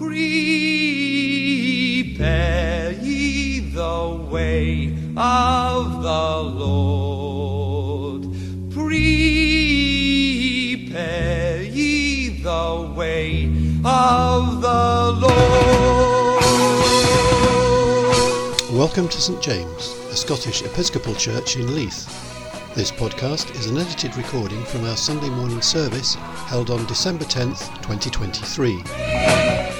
Prepare 0.00 0.16
ye 3.02 3.60
the 3.60 4.26
way 4.30 4.96
of 5.14 6.02
the 6.02 6.42
Lord. 6.64 8.22
Prepare 8.72 9.62
ye 11.64 12.40
the 12.42 12.94
way 12.96 13.44
of 13.84 14.62
the 14.62 15.18
Lord. 15.20 16.40
Welcome 18.72 19.06
to 19.08 19.20
St 19.20 19.42
James, 19.42 19.94
a 20.10 20.16
Scottish 20.16 20.62
Episcopal 20.62 21.14
church 21.14 21.56
in 21.56 21.74
Leith. 21.74 22.06
This 22.74 22.90
podcast 22.90 23.54
is 23.54 23.66
an 23.66 23.76
edited 23.76 24.16
recording 24.16 24.64
from 24.64 24.86
our 24.86 24.96
Sunday 24.96 25.28
morning 25.28 25.60
service 25.60 26.14
held 26.46 26.70
on 26.70 26.86
December 26.86 27.26
10th, 27.26 27.68
2023. 27.82 29.79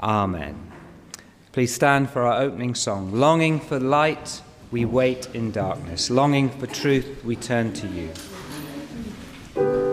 Amen. 0.00 0.72
Please 1.52 1.74
stand 1.74 2.10
for 2.10 2.22
our 2.22 2.42
opening 2.42 2.74
song. 2.74 3.12
Longing 3.12 3.60
for 3.60 3.80
light, 3.80 4.42
we 4.70 4.84
wait 4.84 5.28
in 5.34 5.52
darkness. 5.52 6.10
Longing 6.10 6.50
for 6.50 6.66
truth, 6.66 7.24
we 7.24 7.36
turn 7.36 7.72
to 7.72 7.86
you. 7.88 9.85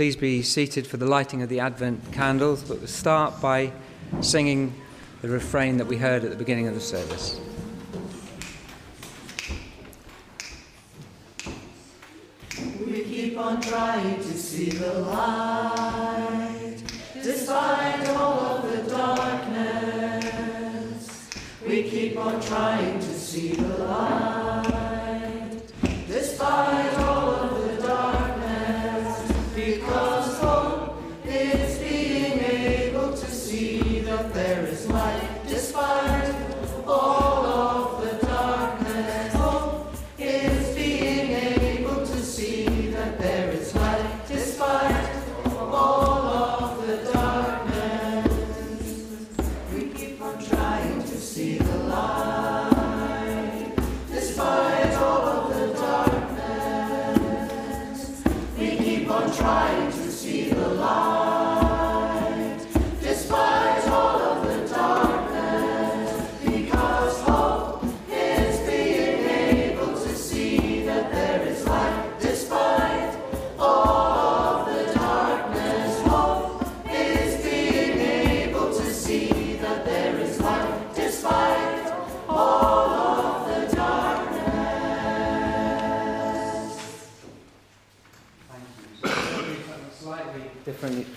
Please 0.00 0.16
be 0.16 0.40
seated 0.40 0.86
for 0.86 0.96
the 0.96 1.04
lighting 1.04 1.42
of 1.42 1.50
the 1.50 1.60
Advent 1.60 2.10
candles, 2.10 2.62
but 2.62 2.78
we'll 2.78 2.86
start 2.86 3.38
by 3.42 3.70
singing 4.22 4.72
the 5.20 5.28
refrain 5.28 5.76
that 5.76 5.86
we 5.86 5.98
heard 5.98 6.24
at 6.24 6.30
the 6.30 6.36
beginning 6.36 6.66
of 6.68 6.74
the 6.74 6.80
service. 6.80 7.38
We 12.82 13.02
keep 13.02 13.36
on 13.36 13.60
trying 13.60 14.16
to 14.16 14.32
see 14.38 14.70
the 14.70 15.00
light, 15.00 16.78
despite 17.22 18.08
all 18.08 18.40
of 18.40 18.72
the 18.72 18.90
darkness. 18.90 20.30
We 21.68 21.82
keep 21.82 22.16
on 22.16 22.40
trying 22.40 23.00
to 23.00 23.18
see 23.18 23.52
the 23.52 23.84
light. 23.84 24.29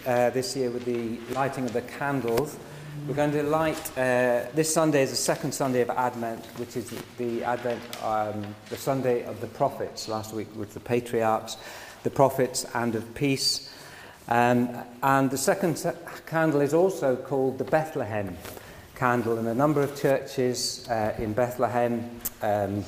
Uh, 0.05 0.29
this 0.31 0.53
year 0.53 0.69
with 0.69 0.83
the 0.83 1.17
lighting 1.33 1.63
of 1.63 1.71
the 1.71 1.81
candles. 1.81 2.57
We're 3.07 3.13
going 3.13 3.31
to 3.31 3.43
light, 3.43 3.97
uh, 3.97 4.47
this 4.53 4.73
Sunday 4.73 5.01
is 5.01 5.11
the 5.11 5.15
second 5.15 5.53
Sunday 5.53 5.79
of 5.79 5.89
Advent, 5.91 6.45
which 6.57 6.75
is 6.75 6.93
the 7.17 7.41
Advent, 7.45 7.81
um, 8.03 8.53
the 8.69 8.75
Sunday 8.75 9.23
of 9.23 9.39
the 9.39 9.47
prophets. 9.47 10.09
Last 10.09 10.33
week 10.33 10.49
with 10.57 10.73
the 10.73 10.81
patriarchs, 10.81 11.55
the 12.03 12.09
prophets, 12.09 12.65
and 12.73 12.95
of 12.95 13.15
peace. 13.15 13.73
Um, 14.27 14.75
and 15.01 15.31
the 15.31 15.37
second 15.37 15.81
candle 16.25 16.59
is 16.59 16.73
also 16.73 17.15
called 17.15 17.57
the 17.57 17.63
Bethlehem 17.63 18.35
candle, 18.95 19.37
and 19.37 19.47
a 19.47 19.55
number 19.55 19.81
of 19.81 19.97
churches 19.97 20.85
uh, 20.89 21.15
in 21.17 21.31
Bethlehem 21.31 22.11
um, 22.41 22.83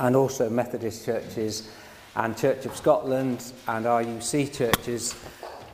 and 0.00 0.14
also 0.14 0.50
Methodist 0.50 1.06
churches 1.06 1.70
and 2.14 2.36
Church 2.36 2.66
of 2.66 2.76
Scotland 2.76 3.52
and 3.68 3.86
URC 3.86 4.54
churches 4.54 5.14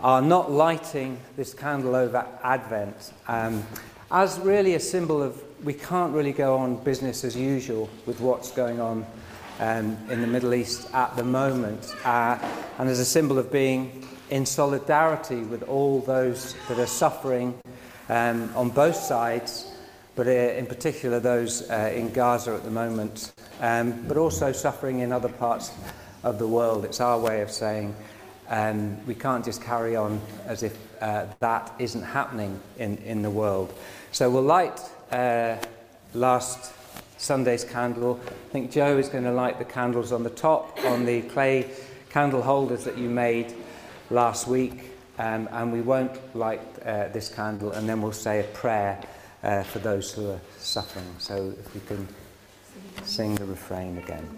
are 0.01 0.23
not 0.23 0.51
lighting 0.51 1.19
this 1.37 1.55
candle 1.55 1.95
over 1.95 2.25
Advent 2.43 3.13
um, 3.27 3.65
as 4.11 4.39
really 4.41 4.75
a 4.75 4.81
symbol 4.81 5.23
of 5.23 5.43
we 5.65 5.75
can't 5.75 6.15
really 6.15 6.33
go 6.33 6.57
on 6.57 6.77
business 6.85 7.25
as 7.25 7.37
usual 7.37 7.91
with 8.07 8.21
what's 8.21 8.53
going 8.53 8.81
on 8.81 9.05
um, 9.61 9.97
in 10.09 10.21
the 10.21 10.27
Middle 10.27 10.55
East 10.55 10.93
at 10.95 11.17
the 11.17 11.25
moment, 11.25 11.95
uh, 12.05 12.39
and 12.79 12.89
as 12.89 13.01
a 13.01 13.05
symbol 13.05 13.39
of 13.39 13.51
being 13.51 14.07
in 14.31 14.47
solidarity 14.47 15.43
with 15.43 15.63
all 15.65 16.01
those 16.01 16.55
that 16.69 16.79
are 16.79 16.87
suffering 16.87 17.59
um, 18.09 18.51
on 18.55 18.71
both 18.71 18.97
sides, 18.97 19.73
but 20.15 20.27
uh, 20.27 20.31
in 20.31 20.67
particular 20.67 21.19
those 21.19 21.69
uh, 21.71 21.93
in 21.95 22.13
Gaza 22.13 22.53
at 22.53 22.65
the 22.65 22.71
moment, 22.71 23.33
um, 23.61 24.05
but 24.07 24.17
also 24.17 24.53
suffering 24.53 25.01
in 25.01 25.13
other 25.13 25.29
parts 25.29 25.73
of 26.23 26.39
the 26.39 26.47
world. 26.47 26.85
It's 26.85 27.01
our 27.01 27.19
way 27.19 27.41
of 27.43 27.51
saying 27.51 27.95
um, 28.49 29.05
we 29.07 29.15
can't 29.15 29.45
just 29.45 29.63
carry 29.63 29.97
on 29.97 30.21
as 30.47 30.63
if 30.63 30.77
uh, 31.03 31.27
that 31.41 31.73
isn't 31.79 32.03
happening 32.03 32.61
in, 32.79 32.97
in 32.99 33.23
the 33.23 33.31
world. 33.31 33.73
So 34.13 34.31
we'll 34.31 34.43
light 34.43 34.81
uh, 35.11 35.57
last 36.15 36.73
Sunday's 37.19 37.65
candle. 37.65 38.21
I 38.27 38.53
think 38.53 38.71
Joe 38.71 38.97
is 38.99 39.09
going 39.09 39.25
to 39.25 39.33
light 39.33 39.59
the 39.59 39.65
candles 39.65 40.13
on 40.13 40.23
the 40.23 40.31
top 40.31 40.79
on 40.85 41.05
the 41.05 41.23
clay 41.23 41.71
candle 42.11 42.43
holders 42.43 42.85
that 42.85 42.97
you 42.97 43.09
made 43.09 43.55
last 44.11 44.47
week. 44.47 44.93
Um, 45.19 45.49
and 45.51 45.73
we 45.73 45.81
won't 45.81 46.37
light 46.37 46.61
uh, 46.87 47.09
this 47.09 47.29
candle, 47.29 47.73
and 47.73 47.89
then 47.89 48.01
we'll 48.01 48.13
say 48.13 48.39
a 48.39 48.45
prayer 48.45 49.03
uh, 49.43 49.65
for 49.65 49.81
those 49.81 50.13
who 50.13 50.31
are 50.31 50.41
suffering. 50.59 51.13
So 51.19 51.55
if 51.59 51.75
we 51.75 51.81
can 51.81 52.07
sing 53.03 53.35
the 53.35 53.47
refrain 53.47 53.99
again. 53.99 54.29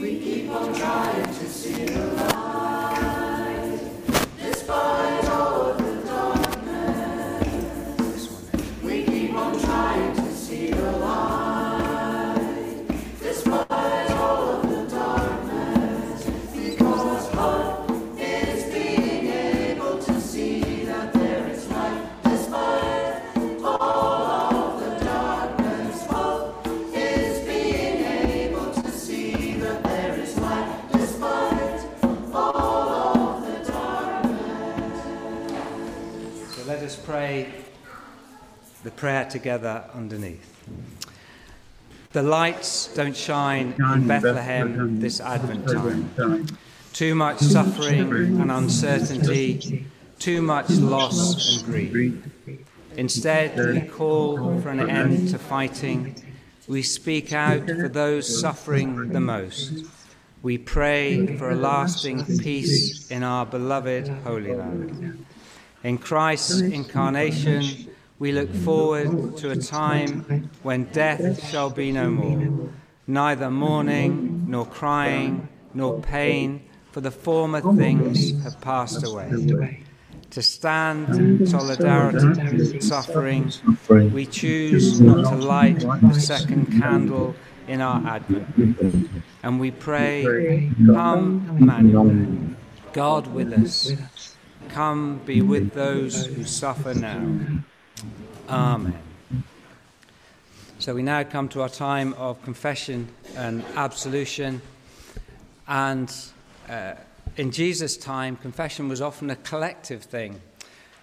We 0.00 0.20
keep 0.20 0.48
on 0.50 0.72
trying 0.74 1.24
to 1.24 1.48
see 1.48 1.86
the 1.86 2.17
prayer 38.98 39.24
together 39.24 39.84
underneath. 39.94 40.64
The 42.12 42.22
lights 42.22 42.92
don't 42.94 43.16
shine 43.16 43.74
in 43.78 44.08
Bethlehem 44.08 45.00
this 45.00 45.20
Advent 45.20 45.68
time. 45.68 46.46
Too 46.92 47.14
much 47.14 47.38
suffering 47.38 48.40
and 48.40 48.50
uncertainty, 48.50 49.86
too 50.18 50.42
much 50.42 50.70
loss 50.70 51.62
and 51.62 51.66
grief. 51.66 52.14
Instead, 52.96 53.56
we 53.56 53.82
call 53.82 54.60
for 54.60 54.70
an 54.70 54.90
end 54.90 55.28
to 55.28 55.38
fighting. 55.38 56.16
We 56.66 56.82
speak 56.82 57.32
out 57.32 57.66
for 57.66 57.88
those 57.88 58.40
suffering 58.40 59.10
the 59.10 59.20
most. 59.20 59.84
We 60.42 60.58
pray 60.58 61.36
for 61.36 61.50
a 61.50 61.54
lasting 61.54 62.24
peace 62.38 63.10
in 63.10 63.22
our 63.22 63.46
beloved 63.46 64.08
Holy 64.24 64.54
Land. 64.54 65.24
In 65.84 65.98
Christ's 65.98 66.60
incarnation, 66.60 67.87
we 68.18 68.32
look 68.32 68.52
forward 68.52 69.36
to 69.36 69.50
a 69.50 69.56
time 69.56 70.50
when 70.62 70.84
death 70.84 71.48
shall 71.48 71.70
be 71.70 71.92
no 71.92 72.10
more, 72.10 72.70
neither 73.06 73.50
mourning, 73.50 74.44
nor 74.48 74.66
crying, 74.66 75.48
nor 75.72 76.00
pain, 76.00 76.62
for 76.90 77.00
the 77.00 77.10
former 77.10 77.60
things 77.76 78.42
have 78.42 78.60
passed 78.60 79.06
away. 79.06 79.84
To 80.30 80.42
stand 80.42 81.08
in 81.10 81.46
solidarity 81.46 82.56
with 82.56 82.82
suffering, 82.82 83.52
we 83.88 84.26
choose 84.26 85.00
not 85.00 85.30
to 85.30 85.36
light 85.36 85.84
a 85.84 86.14
second 86.14 86.66
candle 86.80 87.34
in 87.68 87.80
our 87.80 88.04
Advent. 88.06 89.08
And 89.42 89.60
we 89.60 89.70
pray, 89.70 90.70
Come, 90.86 91.56
Emmanuel, 91.58 92.56
God 92.92 93.28
with 93.28 93.52
us. 93.52 93.92
Come 94.70 95.20
be 95.24 95.40
with 95.40 95.72
those 95.72 96.26
who 96.26 96.44
suffer 96.44 96.94
now. 96.94 97.62
Amen. 98.48 98.98
So 100.78 100.94
we 100.94 101.02
now 101.02 101.24
come 101.24 101.48
to 101.50 101.62
our 101.62 101.68
time 101.68 102.14
of 102.14 102.40
confession 102.42 103.08
and 103.36 103.64
absolution. 103.74 104.62
And 105.66 106.14
uh, 106.68 106.94
in 107.36 107.50
Jesus' 107.50 107.96
time, 107.96 108.36
confession 108.36 108.88
was 108.88 109.02
often 109.02 109.30
a 109.30 109.36
collective 109.36 110.02
thing. 110.02 110.40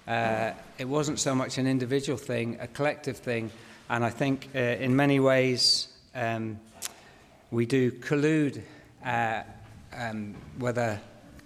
Uh, 0.07 0.51
it 0.77 0.85
wasn't 0.85 1.19
so 1.19 1.35
much 1.35 1.57
an 1.57 1.67
individual 1.67 2.17
thing, 2.17 2.57
a 2.61 2.67
collective 2.67 3.17
thing. 3.17 3.51
And 3.89 4.03
I 4.05 4.09
think 4.09 4.49
uh, 4.55 4.59
in 4.59 4.95
many 4.95 5.19
ways 5.19 5.89
um, 6.13 6.59
we 7.51 7.65
do 7.65 7.91
collude, 7.91 8.61
uh, 9.05 9.43
um, 9.93 10.35
whether 10.57 10.99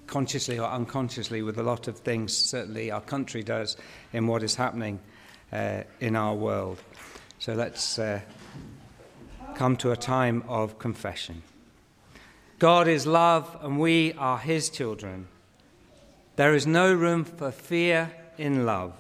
consciously 0.06 0.60
or 0.60 0.68
unconsciously, 0.70 1.42
with 1.42 1.58
a 1.58 1.64
lot 1.64 1.88
of 1.88 1.98
things, 2.00 2.36
certainly 2.36 2.92
our 2.92 3.02
country 3.02 3.44
does, 3.44 3.78
in 4.14 4.28
what 4.28 4.44
is 4.44 4.56
happening 4.56 5.00
uh, 5.52 5.84
in 6.00 6.16
our 6.16 6.36
world. 6.36 6.82
So 7.40 7.54
let's 7.54 8.00
uh, 8.00 8.22
come 9.56 9.76
to 9.78 9.92
a 9.92 9.98
time 9.98 10.44
of 10.48 10.80
confession. 10.80 11.44
God 12.60 12.88
is 12.88 13.08
love, 13.08 13.58
and 13.62 13.80
we 13.80 14.14
are 14.14 14.38
his 14.38 14.70
children. 14.70 15.28
There 16.36 16.54
is 16.54 16.68
no 16.68 16.94
room 16.94 17.24
for 17.24 17.52
fear 17.52 18.12
in 18.38 18.66
love. 18.66 18.94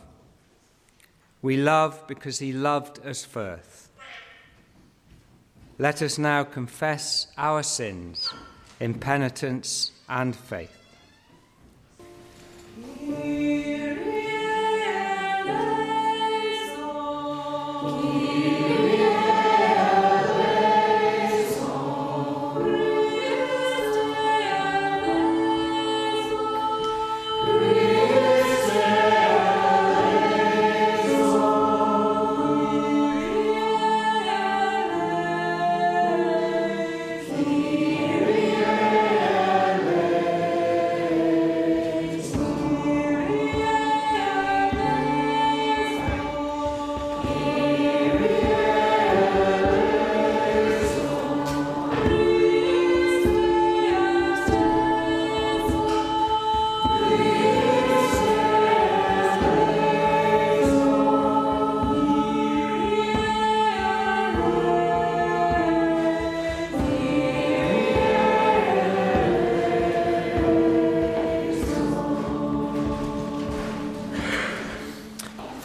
We 1.42 1.58
love 1.58 2.06
because 2.08 2.40
he 2.40 2.52
loved 2.52 3.06
us 3.06 3.24
first. 3.24 3.90
Let 5.78 6.02
us 6.02 6.18
now 6.18 6.44
confess 6.44 7.28
our 7.38 7.64
sins 7.64 8.34
in 8.80 8.96
penitence 8.96 9.92
and 10.10 10.36
faith. 10.36 10.76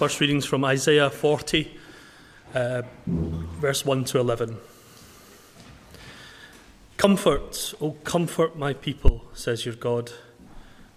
First 0.04 0.20
readings 0.20 0.44
from 0.44 0.66
Isaiah 0.66 1.08
40, 1.08 1.78
uh, 2.54 2.82
verse 3.06 3.86
1 3.86 4.04
to 4.04 4.18
11. 4.18 4.58
Comfort, 6.98 7.72
O 7.80 7.92
comfort 8.04 8.54
my 8.54 8.74
people, 8.74 9.24
says 9.32 9.64
your 9.64 9.74
God. 9.74 10.12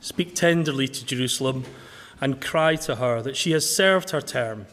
Speak 0.02 0.36
tenderly 0.36 0.90
to 0.90 1.06
Jerusalem 1.06 1.64
and 2.20 2.42
cry 2.42 2.76
to 2.76 2.96
her 2.96 3.22
that 3.22 3.38
she 3.38 3.52
has 3.52 3.74
served 3.74 4.10
her 4.10 4.20
term 4.20 4.66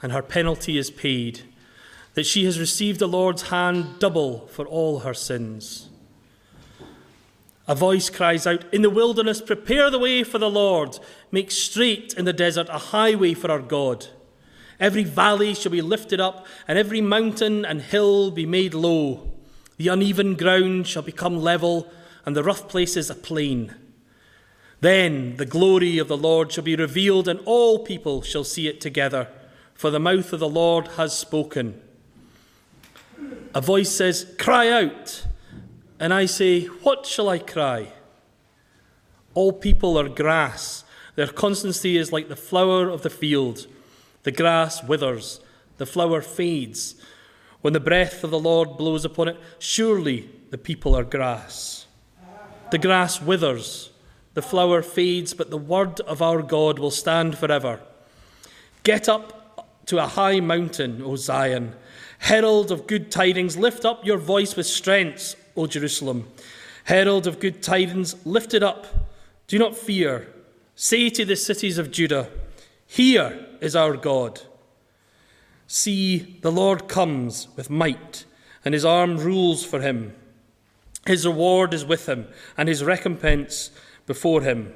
and 0.00 0.10
her 0.10 0.22
penalty 0.22 0.78
is 0.78 0.90
paid, 0.90 1.42
that 2.14 2.24
she 2.24 2.46
has 2.46 2.58
received 2.58 2.98
the 2.98 3.06
Lord's 3.06 3.50
hand 3.50 3.98
double 3.98 4.46
for 4.46 4.64
all 4.64 5.00
her 5.00 5.12
sins. 5.12 5.90
A 7.68 7.74
voice 7.74 8.10
cries 8.10 8.46
out, 8.46 8.64
In 8.72 8.82
the 8.82 8.90
wilderness, 8.90 9.40
prepare 9.40 9.90
the 9.90 9.98
way 9.98 10.24
for 10.24 10.38
the 10.38 10.50
Lord, 10.50 10.98
make 11.30 11.50
straight 11.50 12.14
in 12.14 12.24
the 12.24 12.32
desert 12.32 12.68
a 12.68 12.78
highway 12.78 13.34
for 13.34 13.50
our 13.50 13.60
God. 13.60 14.08
Every 14.80 15.04
valley 15.04 15.54
shall 15.54 15.70
be 15.70 15.80
lifted 15.80 16.20
up, 16.20 16.44
and 16.66 16.76
every 16.76 17.00
mountain 17.00 17.64
and 17.64 17.80
hill 17.80 18.32
be 18.32 18.46
made 18.46 18.74
low. 18.74 19.30
The 19.76 19.88
uneven 19.88 20.34
ground 20.34 20.88
shall 20.88 21.02
become 21.02 21.36
level, 21.36 21.90
and 22.26 22.36
the 22.36 22.42
rough 22.42 22.68
places 22.68 23.08
a 23.08 23.14
plain. 23.14 23.74
Then 24.80 25.36
the 25.36 25.46
glory 25.46 25.98
of 25.98 26.08
the 26.08 26.16
Lord 26.16 26.50
shall 26.50 26.64
be 26.64 26.74
revealed, 26.74 27.28
and 27.28 27.38
all 27.44 27.84
people 27.84 28.22
shall 28.22 28.42
see 28.42 28.66
it 28.66 28.80
together, 28.80 29.28
for 29.74 29.90
the 29.90 30.00
mouth 30.00 30.32
of 30.32 30.40
the 30.40 30.48
Lord 30.48 30.88
has 30.96 31.16
spoken. 31.16 31.80
A 33.54 33.60
voice 33.60 33.90
says, 33.90 34.34
Cry 34.38 34.68
out. 34.68 35.26
And 36.02 36.12
I 36.12 36.26
say, 36.26 36.64
What 36.64 37.06
shall 37.06 37.28
I 37.28 37.38
cry? 37.38 37.92
All 39.34 39.52
people 39.52 39.96
are 39.96 40.08
grass. 40.08 40.82
Their 41.14 41.28
constancy 41.28 41.96
is 41.96 42.10
like 42.10 42.28
the 42.28 42.34
flower 42.34 42.88
of 42.88 43.02
the 43.02 43.08
field. 43.08 43.68
The 44.24 44.32
grass 44.32 44.82
withers, 44.82 45.38
the 45.76 45.86
flower 45.86 46.20
fades. 46.20 46.96
When 47.60 47.72
the 47.72 47.78
breath 47.78 48.24
of 48.24 48.32
the 48.32 48.38
Lord 48.40 48.76
blows 48.76 49.04
upon 49.04 49.28
it, 49.28 49.36
surely 49.60 50.28
the 50.50 50.58
people 50.58 50.96
are 50.96 51.04
grass. 51.04 51.86
The 52.72 52.78
grass 52.78 53.22
withers, 53.22 53.90
the 54.34 54.42
flower 54.42 54.82
fades, 54.82 55.34
but 55.34 55.50
the 55.50 55.56
word 55.56 56.00
of 56.00 56.20
our 56.20 56.42
God 56.42 56.80
will 56.80 56.90
stand 56.90 57.38
forever. 57.38 57.78
Get 58.82 59.08
up 59.08 59.86
to 59.86 60.02
a 60.02 60.08
high 60.08 60.40
mountain, 60.40 61.00
O 61.00 61.14
Zion. 61.14 61.76
Herald 62.18 62.72
of 62.72 62.88
good 62.88 63.12
tidings, 63.12 63.56
lift 63.56 63.84
up 63.84 64.04
your 64.04 64.18
voice 64.18 64.56
with 64.56 64.66
strength, 64.66 65.36
O 65.56 65.66
Jerusalem. 65.66 66.28
Herald 66.84 67.26
of 67.26 67.40
good 67.40 67.62
tidings, 67.62 68.14
lift 68.26 68.54
it 68.54 68.62
up. 68.62 68.86
Do 69.46 69.58
not 69.58 69.76
fear. 69.76 70.28
Say 70.74 71.10
to 71.10 71.24
the 71.24 71.36
cities 71.36 71.78
of 71.78 71.90
Judah, 71.90 72.28
Here 72.86 73.46
is 73.60 73.76
our 73.76 73.96
God. 73.96 74.40
See, 75.66 76.38
the 76.42 76.52
Lord 76.52 76.88
comes 76.88 77.48
with 77.56 77.70
might, 77.70 78.24
and 78.64 78.74
his 78.74 78.84
arm 78.84 79.18
rules 79.18 79.64
for 79.64 79.80
him. 79.80 80.14
His 81.06 81.26
reward 81.26 81.74
is 81.74 81.84
with 81.84 82.08
him, 82.08 82.26
and 82.56 82.68
his 82.68 82.84
recompense 82.84 83.70
before 84.06 84.42
him. 84.42 84.72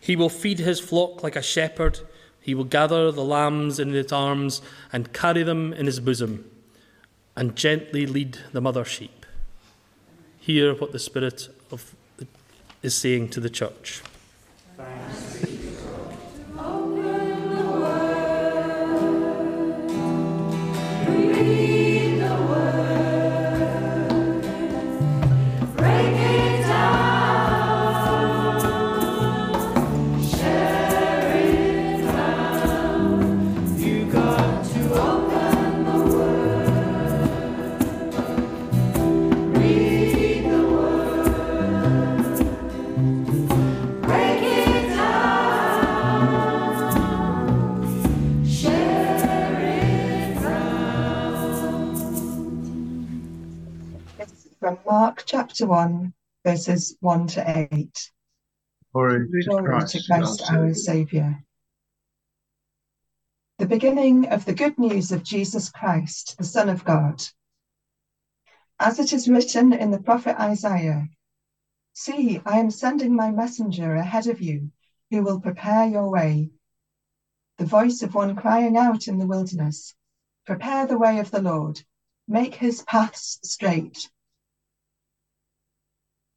He 0.00 0.16
will 0.16 0.28
feed 0.28 0.58
his 0.58 0.80
flock 0.80 1.22
like 1.22 1.36
a 1.36 1.42
shepherd. 1.42 2.00
He 2.40 2.54
will 2.54 2.64
gather 2.64 3.12
the 3.12 3.24
lambs 3.24 3.78
in 3.78 3.90
his 3.90 4.12
arms 4.12 4.62
and 4.92 5.12
carry 5.12 5.42
them 5.42 5.72
in 5.72 5.86
his 5.86 6.00
bosom, 6.00 6.50
and 7.36 7.54
gently 7.54 8.06
lead 8.06 8.38
the 8.52 8.60
mother 8.60 8.84
sheep. 8.84 9.19
Hear 10.40 10.74
what 10.74 10.92
the 10.92 10.98
Spirit 10.98 11.48
of 11.70 11.94
is 12.82 12.94
saying 12.94 13.28
to 13.28 13.40
the 13.40 13.50
church. 13.50 14.02
Read 21.06 21.79
Chapter 55.60 55.72
1, 55.72 56.14
verses 56.42 56.96
1 57.00 57.26
to 57.26 57.68
8. 57.70 58.10
Glory 58.94 59.26
to 59.42 59.48
Glory 59.50 59.64
Christ, 59.66 59.92
to 59.92 60.02
Christ 60.06 60.42
our 60.48 60.58
our 60.58 60.72
Saviour. 60.72 61.44
The 63.58 63.66
beginning 63.66 64.28
of 64.28 64.46
the 64.46 64.54
good 64.54 64.78
news 64.78 65.12
of 65.12 65.22
Jesus 65.22 65.68
Christ, 65.68 66.38
the 66.38 66.44
Son 66.44 66.70
of 66.70 66.82
God. 66.82 67.22
As 68.78 68.98
it 68.98 69.12
is 69.12 69.28
written 69.28 69.74
in 69.74 69.90
the 69.90 70.00
prophet 70.00 70.40
Isaiah 70.40 71.08
See, 71.92 72.40
I 72.46 72.58
am 72.58 72.70
sending 72.70 73.14
my 73.14 73.30
messenger 73.30 73.96
ahead 73.96 74.28
of 74.28 74.40
you, 74.40 74.70
who 75.10 75.22
will 75.22 75.42
prepare 75.42 75.86
your 75.86 76.08
way. 76.08 76.52
The 77.58 77.66
voice 77.66 78.00
of 78.00 78.14
one 78.14 78.34
crying 78.34 78.78
out 78.78 79.08
in 79.08 79.18
the 79.18 79.26
wilderness 79.26 79.94
Prepare 80.46 80.86
the 80.86 80.96
way 80.96 81.18
of 81.18 81.30
the 81.30 81.42
Lord, 81.42 81.82
make 82.26 82.54
his 82.54 82.80
paths 82.84 83.38
straight. 83.42 84.08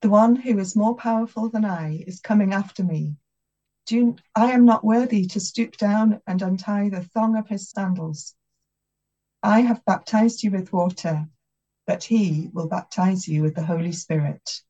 The 0.00 0.08
one 0.08 0.36
who 0.36 0.58
is 0.58 0.74
more 0.74 0.96
powerful 0.96 1.50
than 1.50 1.64
I 1.64 2.04
is 2.06 2.20
coming 2.20 2.54
after 2.54 2.82
me. 2.82 3.16
Do 3.84 4.16
I 4.34 4.52
am 4.52 4.64
not 4.64 4.84
worthy 4.84 5.26
to 5.26 5.40
stoop 5.40 5.76
down 5.76 6.22
and 6.26 6.40
untie 6.40 6.88
the 6.88 7.02
thong 7.02 7.36
of 7.36 7.48
his 7.48 7.70
sandals. 7.70 8.34
I 9.42 9.60
have 9.60 9.84
baptized 9.84 10.42
you 10.42 10.52
with 10.52 10.72
water, 10.72 11.28
but 11.86 12.04
he 12.04 12.50
will 12.52 12.68
baptize 12.68 13.26
you 13.26 13.42
with 13.42 13.54
the 13.54 13.64
Holy 13.64 13.92
Spirit. 13.92 14.62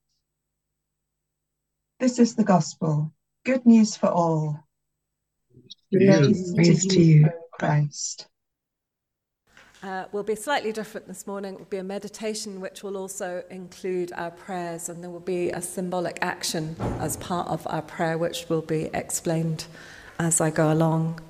This 1.98 2.18
is 2.18 2.34
the 2.34 2.44
gospel, 2.44 3.12
good 3.44 3.66
news 3.66 3.96
for 3.96 4.08
all. 4.08 4.64
Praise, 5.92 6.54
Praise 6.54 6.86
to 6.86 7.02
you. 7.02 7.30
Christ. 7.52 8.29
Uh, 9.82 10.04
will 10.12 10.22
be 10.22 10.34
slightly 10.34 10.72
different 10.72 11.08
this 11.08 11.26
morning. 11.26 11.54
It 11.54 11.58
will 11.58 11.64
be 11.64 11.78
a 11.78 11.82
meditation 11.82 12.60
which 12.60 12.82
will 12.82 12.98
also 12.98 13.42
include 13.48 14.12
our 14.12 14.30
prayers, 14.30 14.90
and 14.90 15.02
there 15.02 15.08
will 15.08 15.20
be 15.20 15.48
a 15.48 15.62
symbolic 15.62 16.18
action 16.20 16.76
as 16.98 17.16
part 17.16 17.48
of 17.48 17.66
our 17.66 17.80
prayer, 17.80 18.18
which 18.18 18.46
will 18.50 18.60
be 18.60 18.90
explained 18.92 19.64
as 20.18 20.38
I 20.38 20.50
go 20.50 20.70
along. 20.70 21.22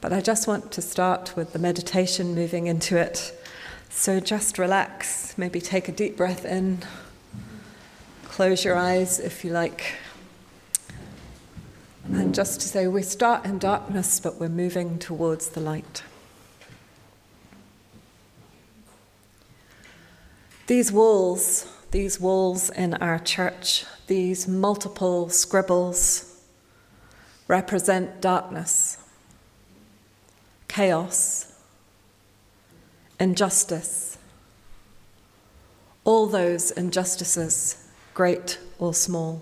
But 0.00 0.12
I 0.12 0.20
just 0.20 0.46
want 0.46 0.70
to 0.72 0.80
start 0.80 1.34
with 1.34 1.52
the 1.52 1.58
meditation, 1.58 2.36
moving 2.36 2.68
into 2.68 2.96
it. 2.96 3.34
So 3.90 4.20
just 4.20 4.58
relax, 4.58 5.36
maybe 5.36 5.60
take 5.60 5.88
a 5.88 5.92
deep 5.92 6.16
breath 6.16 6.44
in, 6.44 6.84
close 8.26 8.64
your 8.64 8.76
eyes 8.76 9.18
if 9.18 9.44
you 9.44 9.50
like. 9.50 9.96
And 12.04 12.32
just 12.32 12.60
to 12.60 12.68
say, 12.68 12.86
we 12.86 13.02
start 13.02 13.44
in 13.44 13.58
darkness, 13.58 14.20
but 14.20 14.38
we're 14.38 14.48
moving 14.48 15.00
towards 15.00 15.48
the 15.48 15.60
light. 15.60 16.04
These 20.68 20.92
walls, 20.92 21.66
these 21.92 22.20
walls 22.20 22.68
in 22.68 22.92
our 22.92 23.18
church, 23.18 23.86
these 24.06 24.46
multiple 24.46 25.30
scribbles 25.30 26.42
represent 27.46 28.20
darkness, 28.20 28.98
chaos, 30.68 31.58
injustice, 33.18 34.18
all 36.04 36.26
those 36.26 36.70
injustices, 36.72 37.88
great 38.12 38.58
or 38.78 38.92
small, 38.92 39.40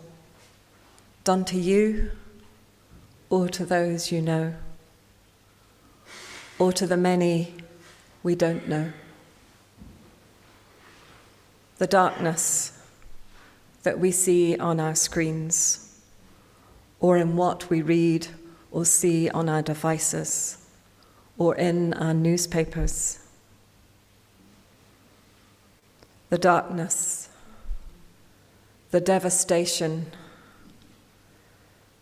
done 1.25 1.45
to 1.47 1.59
you 1.59 2.13
or 3.31 3.49
to 3.49 3.67
those 3.67 4.13
you 4.13 4.23
know. 4.23 4.55
or 6.61 6.73
to 6.73 6.87
the 6.87 6.97
many 6.97 7.53
we 8.23 8.37
don't 8.37 8.69
know. 8.69 8.93
The 11.79 11.87
darkness 11.87 12.73
that 13.83 13.99
we 13.99 14.11
see 14.11 14.57
on 14.57 14.81
our 14.81 14.95
screens, 14.95 16.01
or 17.01 17.17
in 17.19 17.37
what 17.37 17.71
we 17.71 17.83
read 17.83 18.29
or 18.71 18.85
see 18.85 19.31
on 19.31 19.49
our 19.49 19.63
devices, 19.63 20.67
or 21.39 21.55
in 21.55 21.95
our 21.95 22.13
newspapers. 22.13 23.21
The 26.31 26.39
darkness, 26.39 27.29
the 28.91 29.01
devastation, 29.01 30.07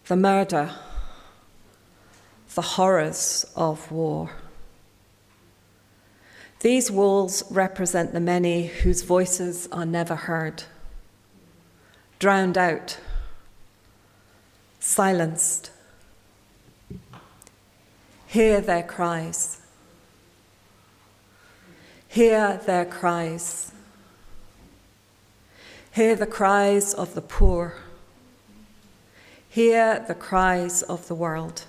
the 0.07 0.17
murder, 0.17 0.75
the 2.55 2.63
horrors 2.63 3.45
of 3.55 3.91
war. 3.93 4.31
These 6.65 6.91
walls 6.91 7.43
represent 7.51 8.15
the 8.15 8.21
many 8.21 8.69
whose 8.69 9.03
voices 9.03 9.69
are 9.71 9.85
never 9.85 10.17
heard, 10.17 10.65
drowned 12.19 12.57
out, 12.57 12.99
silenced. 14.81 15.71
Hear 18.29 18.63
their 18.63 18.83
cries. 18.83 19.61
Hear 22.09 22.59
their 22.65 22.87
cries. 22.87 23.71
Hear 25.93 26.17
the 26.17 26.27
cries 26.27 26.95
of 26.95 27.15
the 27.15 27.21
poor. 27.21 27.75
Hear 29.51 30.03
the 30.09 30.15
cries 30.15 30.81
of 30.81 31.09
the 31.09 31.15
world. 31.15 31.67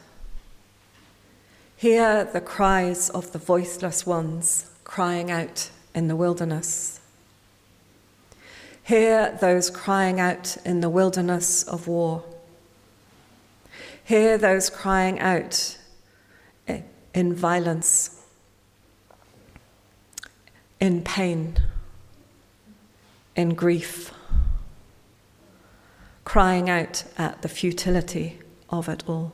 Hear 1.75 2.23
the 2.23 2.39
cries 2.39 3.09
of 3.09 3.33
the 3.33 3.39
voiceless 3.39 4.05
ones 4.05 4.71
crying 4.85 5.29
out 5.29 5.69
in 5.93 6.07
the 6.07 6.15
wilderness. 6.15 7.01
Hear 8.83 9.37
those 9.41 9.69
crying 9.69 10.19
out 10.19 10.55
in 10.63 10.79
the 10.79 10.89
wilderness 10.89 11.63
of 11.63 11.87
war. 11.87 12.23
Hear 14.03 14.37
those 14.37 14.69
crying 14.69 15.19
out 15.19 15.77
in 17.13 17.33
violence, 17.33 18.21
in 20.79 21.01
pain, 21.01 21.57
in 23.35 23.55
grief, 23.55 24.11
crying 26.23 26.69
out 26.69 27.05
at 27.17 27.41
the 27.41 27.49
futility 27.49 28.39
of 28.69 28.87
it 28.87 29.03
all. 29.07 29.33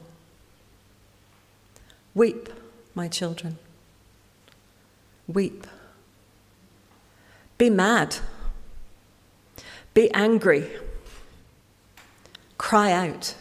Weep, 2.13 2.49
my 2.95 3.07
children. 3.07 3.57
Weep. 5.33 5.65
Be 7.57 7.69
mad. 7.69 8.17
Be 9.93 10.11
angry. 10.11 10.69
Cry 12.57 12.91
out. 12.91 13.35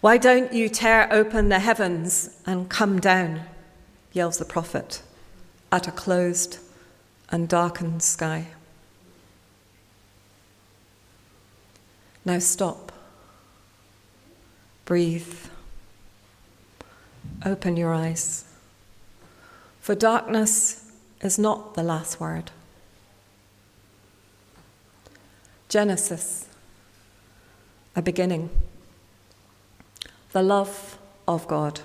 Why 0.00 0.18
don't 0.18 0.52
you 0.52 0.68
tear 0.68 1.08
open 1.10 1.48
the 1.48 1.60
heavens 1.60 2.30
and 2.44 2.68
come 2.68 3.00
down? 3.00 3.42
yells 4.12 4.38
the 4.38 4.44
prophet 4.44 5.02
at 5.72 5.88
a 5.88 5.90
closed 5.90 6.58
and 7.30 7.48
darkened 7.48 8.02
sky. 8.02 8.46
Now 12.24 12.38
stop. 12.38 12.92
Breathe. 14.84 15.34
Open 17.44 17.76
your 17.76 17.92
eyes. 17.92 18.44
For 19.84 19.94
darkness 19.94 20.90
is 21.20 21.38
not 21.38 21.74
the 21.74 21.82
last 21.82 22.18
word. 22.18 22.50
Genesis, 25.68 26.48
a 27.94 28.00
beginning. 28.00 28.48
The 30.32 30.42
love 30.42 30.96
of 31.28 31.46
God. 31.46 31.82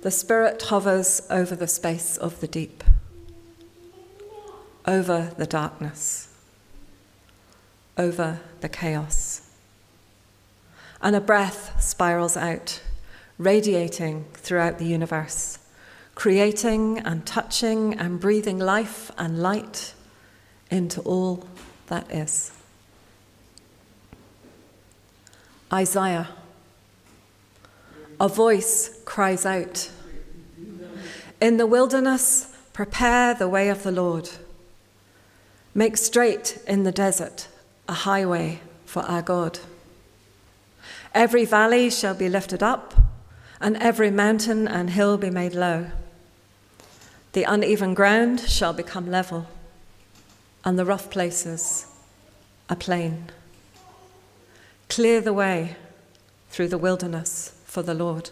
The 0.00 0.10
Spirit 0.10 0.62
hovers 0.62 1.20
over 1.28 1.54
the 1.54 1.68
space 1.68 2.16
of 2.16 2.40
the 2.40 2.48
deep, 2.48 2.82
over 4.86 5.34
the 5.36 5.46
darkness, 5.46 6.34
over 7.98 8.40
the 8.62 8.70
chaos. 8.70 9.50
And 11.02 11.14
a 11.14 11.20
breath 11.20 11.78
spirals 11.78 12.38
out, 12.38 12.80
radiating 13.36 14.24
throughout 14.32 14.78
the 14.78 14.86
universe, 14.86 15.58
creating 16.20 16.98
and 16.98 17.24
touching 17.24 17.94
and 17.94 18.20
breathing 18.20 18.58
life 18.58 19.10
and 19.16 19.40
light 19.40 19.94
into 20.70 21.00
all 21.00 21.48
that 21.86 22.10
is. 22.10 22.52
Isaiah 25.72 26.28
a 28.20 28.28
voice 28.28 29.00
cries 29.06 29.46
out 29.46 29.90
In 31.40 31.56
the 31.56 31.66
wilderness, 31.66 32.54
prepare 32.74 33.32
the 33.32 33.48
way 33.48 33.70
of 33.70 33.82
the 33.82 33.90
Lord. 33.90 34.28
Make 35.72 35.96
straight 35.96 36.62
in 36.66 36.82
the 36.82 36.92
desert 36.92 37.48
a 37.88 37.94
highway 37.94 38.60
for 38.84 39.00
our 39.04 39.22
God. 39.22 39.58
Every 41.14 41.46
valley 41.46 41.88
shall 41.88 42.14
be 42.14 42.28
lifted 42.28 42.62
up, 42.62 42.92
and 43.58 43.78
every 43.78 44.10
mountain 44.10 44.68
and 44.68 44.90
hill 44.90 45.16
be 45.16 45.30
made 45.30 45.54
low. 45.54 45.86
The 47.32 47.44
uneven 47.44 47.94
ground 47.94 48.40
shall 48.40 48.72
become 48.72 49.10
level, 49.10 49.46
and 50.64 50.78
the 50.78 50.84
rough 50.84 51.10
places 51.10 51.86
a 52.68 52.76
plain. 52.76 53.30
Clear 54.88 55.20
the 55.20 55.32
way 55.32 55.76
through 56.50 56.68
the 56.68 56.78
wilderness 56.78 57.52
for 57.64 57.82
the 57.82 57.94
Lord. 57.94 58.30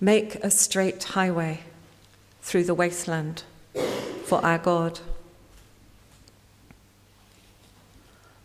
Make 0.00 0.36
a 0.36 0.50
straight 0.50 1.02
highway 1.02 1.60
through 2.42 2.64
the 2.64 2.74
wasteland 2.74 3.42
for 4.24 4.44
our 4.44 4.58
God. 4.58 5.00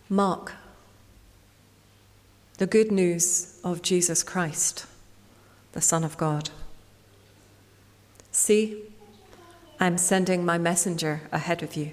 Mark 0.09 0.53
the 2.57 2.67
good 2.67 2.91
news 2.91 3.59
of 3.63 3.81
Jesus 3.81 4.23
Christ, 4.23 4.86
the 5.73 5.81
Son 5.81 6.03
of 6.03 6.17
God. 6.17 6.49
See, 8.34 8.82
I'm 9.80 10.00
sending 10.00 10.43
my 10.43 10.58
messenger 10.58 11.22
ahead 11.32 11.62
of 11.62 11.76
you, 11.76 11.91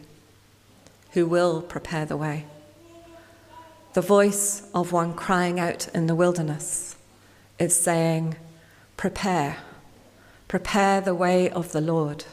who 1.12 1.26
will 1.26 1.60
prepare 1.60 2.06
the 2.06 2.16
way. 2.16 2.46
The 3.92 4.00
voice 4.00 4.62
of 4.74 4.90
one 4.90 5.12
crying 5.12 5.60
out 5.60 5.88
in 5.94 6.06
the 6.06 6.14
wilderness 6.14 6.96
is 7.58 7.76
saying, 7.76 8.36
Prepare, 8.96 9.58
prepare 10.48 11.02
the 11.02 11.14
way 11.14 11.50
of 11.50 11.72
the 11.72 11.82
Lord, 11.82 12.24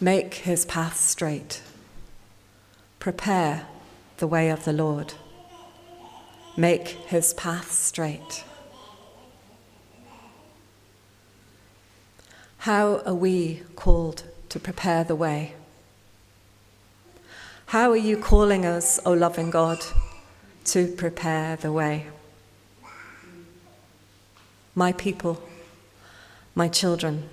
make 0.00 0.34
his 0.34 0.64
path 0.64 0.96
straight. 0.96 1.60
Prepare 3.00 3.66
the 4.18 4.28
way 4.28 4.48
of 4.48 4.64
the 4.64 4.72
Lord, 4.72 5.14
make 6.56 6.86
his 6.86 7.34
path 7.34 7.72
straight. 7.72 8.44
How 12.68 13.00
are 13.06 13.14
we 13.14 13.62
called 13.76 14.24
to 14.50 14.60
prepare 14.60 15.02
the 15.02 15.16
way? 15.16 15.54
How 17.64 17.90
are 17.90 17.96
you 17.96 18.18
calling 18.18 18.66
us, 18.66 19.00
O 19.06 19.14
loving 19.14 19.48
God, 19.48 19.78
to 20.64 20.86
prepare 20.88 21.56
the 21.56 21.72
way? 21.72 22.08
My 24.74 24.92
people, 24.92 25.42
my 26.54 26.68
children, 26.68 27.30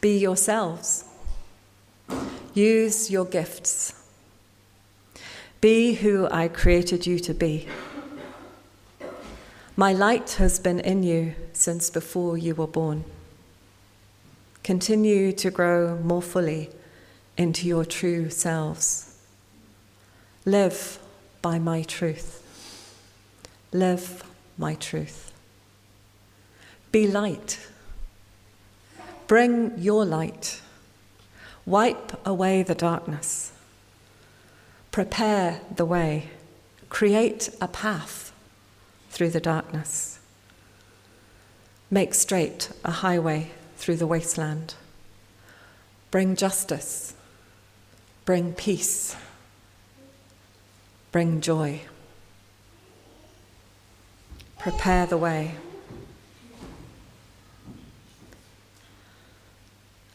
be 0.00 0.16
yourselves. 0.16 1.04
Use 2.54 3.10
your 3.10 3.24
gifts. 3.24 3.92
Be 5.60 5.94
who 5.94 6.28
I 6.30 6.46
created 6.46 7.08
you 7.08 7.18
to 7.18 7.34
be. 7.34 7.66
My 9.74 9.92
light 9.92 10.30
has 10.38 10.60
been 10.60 10.78
in 10.78 11.02
you 11.02 11.34
since 11.52 11.90
before 11.90 12.38
you 12.38 12.54
were 12.54 12.68
born. 12.68 13.04
Continue 14.62 15.32
to 15.32 15.50
grow 15.50 15.96
more 15.96 16.22
fully 16.22 16.70
into 17.36 17.66
your 17.66 17.84
true 17.84 18.28
selves. 18.28 19.16
Live 20.44 20.98
by 21.40 21.58
my 21.58 21.82
truth. 21.82 22.42
Live 23.72 24.22
my 24.58 24.74
truth. 24.74 25.32
Be 26.92 27.06
light. 27.06 27.58
Bring 29.26 29.78
your 29.78 30.04
light. 30.04 30.60
Wipe 31.64 32.26
away 32.26 32.62
the 32.62 32.74
darkness. 32.74 33.52
Prepare 34.90 35.60
the 35.74 35.84
way. 35.84 36.30
Create 36.88 37.48
a 37.60 37.68
path 37.68 38.32
through 39.10 39.30
the 39.30 39.40
darkness. 39.40 40.18
Make 41.90 42.12
straight 42.12 42.70
a 42.84 42.90
highway 42.90 43.50
through 43.80 43.96
the 43.96 44.06
wasteland. 44.06 44.74
Bring 46.10 46.36
justice. 46.36 47.14
Bring 48.26 48.52
peace. 48.52 49.16
Bring 51.12 51.40
joy. 51.40 51.80
Prepare 54.58 55.06
the 55.06 55.16
way. 55.16 55.54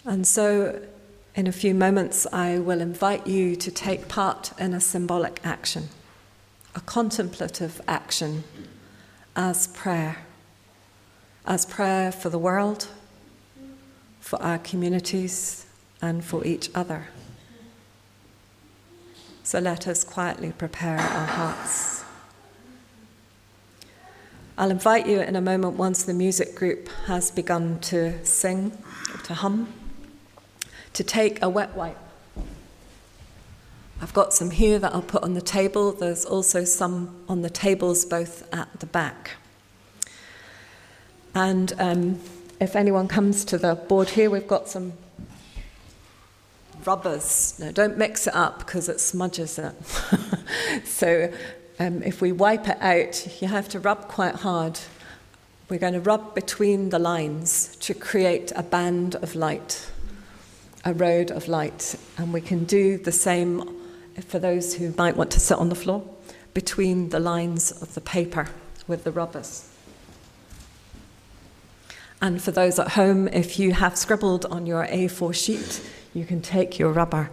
And 0.05 0.27
so, 0.27 0.83
in 1.33 1.47
a 1.47 1.51
few 1.51 1.73
moments, 1.73 2.27
I 2.31 2.59
will 2.59 2.81
invite 2.81 3.25
you 3.25 3.55
to 3.55 3.71
take 3.71 4.07
part 4.07 4.51
in 4.59 4.75
a 4.75 4.79
symbolic 4.79 5.39
action, 5.43 5.89
a 6.75 6.81
contemplative 6.81 7.81
action 7.87 8.43
as 9.35 9.65
prayer, 9.65 10.17
as 11.47 11.65
prayer 11.65 12.11
for 12.11 12.29
the 12.29 12.37
world, 12.37 12.89
for 14.25 14.41
our 14.41 14.57
communities, 14.57 15.67
and 16.01 16.25
for 16.25 16.43
each 16.43 16.71
other. 16.73 17.09
So 19.43 19.59
let 19.59 19.87
us 19.87 20.03
quietly 20.03 20.51
prepare 20.57 20.97
our 20.97 21.27
hearts. 21.27 22.03
I'll 24.57 24.71
invite 24.71 25.05
you 25.05 25.21
in 25.21 25.35
a 25.35 25.41
moment 25.41 25.77
once 25.77 26.01
the 26.01 26.13
music 26.15 26.55
group 26.55 26.89
has 27.05 27.29
begun 27.29 27.79
to 27.81 28.25
sing, 28.25 28.75
to 29.25 29.35
hum 29.35 29.71
to 30.93 31.03
take 31.03 31.43
a 31.43 31.47
wet 31.47 31.75
wipe. 31.75 31.99
I've 34.01 34.13
got 34.15 34.33
some 34.33 34.49
here 34.49 34.79
that 34.79 34.91
I'll 34.91 35.03
put 35.03 35.21
on 35.21 35.35
the 35.35 35.41
table. 35.41 35.91
There's 35.91 36.25
also 36.25 36.63
some 36.63 37.23
on 37.29 37.43
the 37.43 37.49
tables 37.51 38.05
both 38.05 38.51
at 38.51 38.79
the 38.79 38.87
back. 38.87 39.33
And 41.35 41.73
um, 41.77 42.19
if 42.59 42.75
anyone 42.75 43.07
comes 43.07 43.45
to 43.45 43.57
the 43.57 43.75
board 43.75 44.09
here, 44.09 44.29
we've 44.29 44.47
got 44.47 44.67
some 44.67 44.93
rubbers. 46.85 47.57
No, 47.59 47.71
don't 47.71 47.97
mix 47.97 48.27
it 48.27 48.35
up 48.35 48.59
because 48.59 48.89
it 48.89 48.99
smudges 48.99 49.59
it. 49.59 49.73
so 50.85 51.31
um, 51.79 52.03
if 52.03 52.21
we 52.21 52.31
wipe 52.31 52.67
it 52.67 52.77
out, 52.81 53.41
you 53.41 53.47
have 53.47 53.67
to 53.69 53.79
rub 53.79 54.07
quite 54.07 54.35
hard. 54.35 54.79
We're 55.69 55.79
going 55.79 55.93
to 55.93 55.99
rub 55.99 56.35
between 56.35 56.89
the 56.89 56.99
lines 56.99 57.75
to 57.77 57.93
create 57.93 58.51
a 58.55 58.63
band 58.63 59.15
of 59.15 59.35
light 59.35 59.91
a 60.85 60.93
road 60.93 61.31
of 61.31 61.47
light. 61.47 61.95
And 62.17 62.31
we 62.31 62.41
can 62.41 62.63
do 62.63 62.97
the 62.97 63.11
same 63.11 63.75
for 64.27 64.39
those 64.39 64.75
who 64.75 64.93
might 64.97 65.17
want 65.17 65.31
to 65.31 65.39
sit 65.39 65.57
on 65.57 65.69
the 65.69 65.75
floor 65.75 66.03
between 66.53 67.09
the 67.09 67.19
lines 67.19 67.71
of 67.81 67.95
the 67.95 68.01
paper 68.01 68.47
with 68.87 69.03
the 69.03 69.11
rubbers. 69.11 69.69
And 72.21 72.41
for 72.41 72.51
those 72.51 72.79
at 72.79 72.89
home, 72.89 73.27
if 73.27 73.59
you 73.59 73.73
have 73.73 73.97
scribbled 73.97 74.45
on 74.45 74.65
your 74.65 74.85
A4 74.87 75.33
sheet, 75.35 75.81
you 76.13 76.25
can 76.25 76.41
take 76.41 76.79
your 76.79 76.91
rubber 76.91 77.29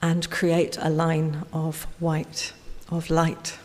and 0.00 0.28
create 0.30 0.76
a 0.80 0.90
line 0.90 1.44
of 1.52 1.84
white, 2.00 2.52
of 2.90 3.08
light. 3.10 3.58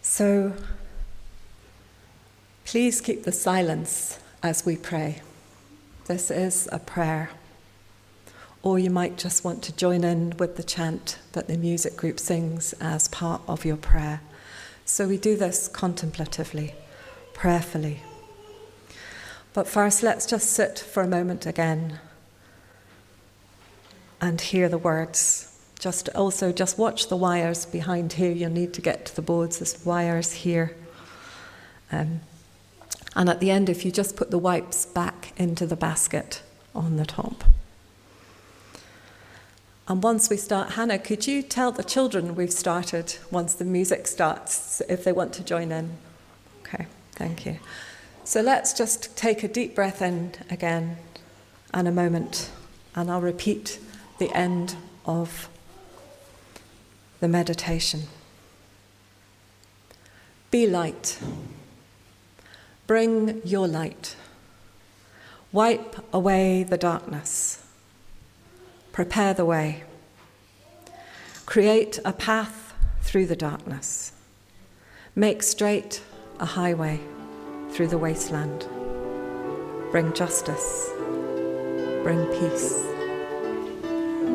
So 0.00 0.54
please 2.64 3.00
keep 3.00 3.24
the 3.24 3.32
silence 3.32 4.18
as 4.42 4.64
we 4.64 4.76
pray. 4.76 5.22
This 6.06 6.30
is 6.30 6.68
a 6.72 6.78
prayer. 6.78 7.30
Or 8.62 8.78
you 8.78 8.90
might 8.90 9.16
just 9.16 9.44
want 9.44 9.62
to 9.64 9.76
join 9.76 10.04
in 10.04 10.36
with 10.38 10.56
the 10.56 10.62
chant 10.62 11.18
that 11.32 11.46
the 11.46 11.56
music 11.56 11.96
group 11.96 12.18
sings 12.18 12.74
as 12.80 13.08
part 13.08 13.42
of 13.46 13.64
your 13.64 13.76
prayer. 13.76 14.20
So 14.90 15.06
we 15.06 15.18
do 15.18 15.36
this 15.36 15.68
contemplatively, 15.68 16.74
prayerfully. 17.32 18.00
But 19.54 19.68
first, 19.68 20.02
let's 20.02 20.26
just 20.26 20.50
sit 20.50 20.80
for 20.80 21.04
a 21.04 21.06
moment 21.06 21.46
again 21.46 22.00
and 24.20 24.40
hear 24.40 24.68
the 24.68 24.78
words. 24.78 25.56
Just 25.78 26.08
also, 26.08 26.50
just 26.50 26.76
watch 26.76 27.08
the 27.08 27.16
wires 27.16 27.66
behind 27.66 28.14
here. 28.14 28.32
You'll 28.32 28.50
need 28.50 28.74
to 28.74 28.80
get 28.80 29.06
to 29.06 29.14
the 29.14 29.22
boards. 29.22 29.60
There's 29.60 29.86
wires 29.86 30.32
here. 30.32 30.74
Um, 31.92 32.20
and 33.14 33.28
at 33.28 33.38
the 33.38 33.52
end, 33.52 33.68
if 33.68 33.84
you 33.84 33.92
just 33.92 34.16
put 34.16 34.32
the 34.32 34.38
wipes 34.38 34.86
back 34.86 35.32
into 35.36 35.66
the 35.66 35.76
basket 35.76 36.42
on 36.74 36.96
the 36.96 37.06
top. 37.06 37.44
And 39.90 40.04
once 40.04 40.30
we 40.30 40.36
start, 40.36 40.74
Hannah, 40.74 41.00
could 41.00 41.26
you 41.26 41.42
tell 41.42 41.72
the 41.72 41.82
children 41.82 42.36
we've 42.36 42.52
started 42.52 43.16
once 43.32 43.54
the 43.54 43.64
music 43.64 44.06
starts 44.06 44.80
if 44.88 45.02
they 45.02 45.10
want 45.10 45.32
to 45.32 45.42
join 45.42 45.72
in? 45.72 45.98
Okay, 46.60 46.86
thank 47.16 47.44
you. 47.44 47.58
So 48.22 48.40
let's 48.40 48.72
just 48.72 49.16
take 49.16 49.42
a 49.42 49.48
deep 49.48 49.74
breath 49.74 50.00
in 50.00 50.34
again 50.48 50.96
and 51.74 51.88
a 51.88 51.90
moment, 51.90 52.50
and 52.94 53.10
I'll 53.10 53.20
repeat 53.20 53.80
the 54.20 54.32
end 54.32 54.76
of 55.06 55.48
the 57.18 57.26
meditation. 57.26 58.02
Be 60.52 60.68
light. 60.68 61.18
Bring 62.86 63.42
your 63.44 63.66
light. 63.66 64.14
Wipe 65.50 65.96
away 66.14 66.62
the 66.62 66.78
darkness. 66.78 67.59
Prepare 68.92 69.34
the 69.34 69.44
way. 69.44 69.84
Create 71.46 71.98
a 72.04 72.12
path 72.12 72.74
through 73.02 73.26
the 73.26 73.36
darkness. 73.36 74.12
Make 75.14 75.42
straight 75.42 76.02
a 76.38 76.46
highway 76.46 77.00
through 77.70 77.88
the 77.88 77.98
wasteland. 77.98 78.66
Bring 79.90 80.12
justice. 80.12 80.90
Bring 82.02 82.24
peace. 82.26 82.84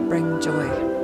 Bring 0.10 0.42
joy. 0.42 0.95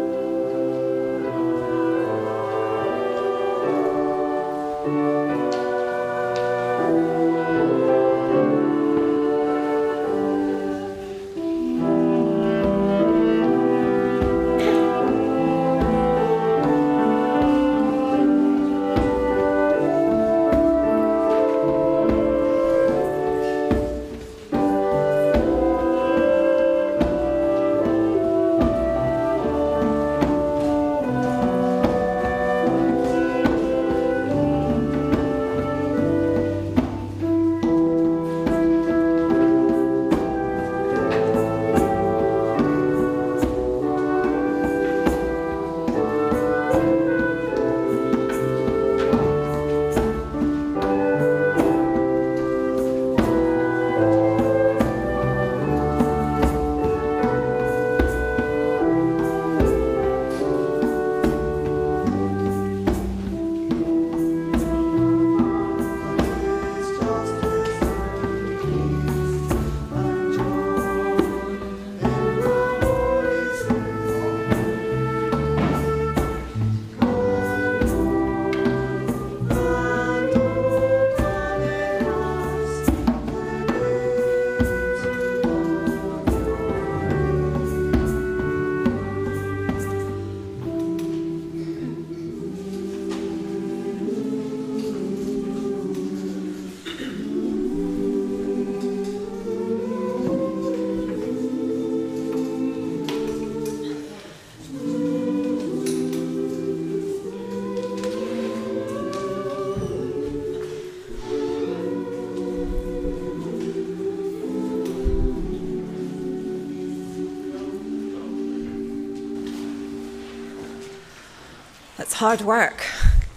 Hard 122.21 122.41
work 122.41 122.84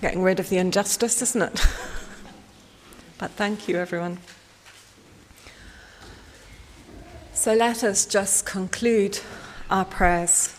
getting 0.03 0.23
rid 0.23 0.39
of 0.39 0.51
the 0.51 0.59
injustice, 0.59 1.23
isn't 1.23 1.41
it? 1.41 1.53
but 3.19 3.31
thank 3.31 3.67
you, 3.67 3.79
everyone. 3.79 4.19
So 7.33 7.55
let 7.55 7.83
us 7.83 8.05
just 8.05 8.45
conclude 8.45 9.21
our 9.71 9.87
prayers 9.87 10.55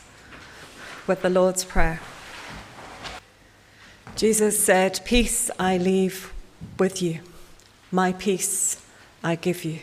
with 1.05 1.21
the 1.21 1.29
Lord's 1.29 1.63
Prayer. 1.63 2.01
Jesus 4.15 4.59
said, 4.59 5.01
Peace 5.05 5.51
I 5.59 5.77
leave 5.77 6.33
with 6.79 7.03
you, 7.03 7.19
my 7.91 8.11
peace 8.11 8.83
I 9.23 9.35
give 9.35 9.63
you. 9.63 9.81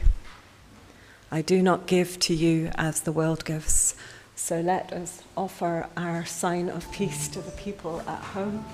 I 1.30 1.42
do 1.42 1.62
not 1.62 1.86
give 1.86 2.18
to 2.18 2.34
you 2.34 2.72
as 2.74 3.02
the 3.02 3.12
world 3.12 3.44
gives. 3.44 3.91
So 4.44 4.60
let 4.60 4.92
us 4.92 5.22
offer 5.36 5.86
our 5.96 6.24
sign 6.24 6.68
of 6.68 6.90
peace 6.90 7.28
to 7.28 7.40
the 7.40 7.52
people 7.52 8.00
at 8.08 8.18
home. 8.18 8.64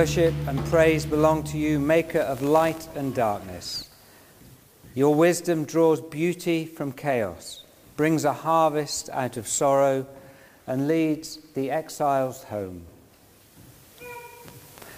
Worship 0.00 0.34
and 0.46 0.58
praise 0.64 1.04
belong 1.04 1.42
to 1.44 1.58
you, 1.58 1.78
maker 1.78 2.20
of 2.20 2.40
light 2.40 2.88
and 2.94 3.14
darkness. 3.14 3.86
Your 4.94 5.14
wisdom 5.14 5.66
draws 5.66 6.00
beauty 6.00 6.64
from 6.64 6.92
chaos, 6.92 7.64
brings 7.98 8.24
a 8.24 8.32
harvest 8.32 9.10
out 9.10 9.36
of 9.36 9.46
sorrow, 9.46 10.06
and 10.66 10.88
leads 10.88 11.36
the 11.52 11.70
exiles 11.70 12.44
home. 12.44 12.86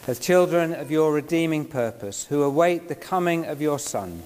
As 0.07 0.21
children 0.21 0.73
of 0.73 0.93
your 0.93 1.12
redeeming 1.12 1.65
purpose, 1.65 2.27
who 2.27 2.45
await 2.45 2.87
the 2.87 2.95
coming 2.95 3.45
of 3.45 3.61
your 3.61 3.81
Son, 3.81 4.23